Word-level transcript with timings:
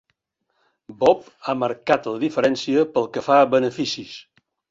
Bob 1.03 1.27
ha 1.49 1.55
marcat 1.65 2.09
la 2.11 2.15
diferència 2.25 2.87
pel 2.95 3.07
que 3.17 3.25
fa 3.29 3.39
a 3.43 3.47
beneficis. 3.55 4.17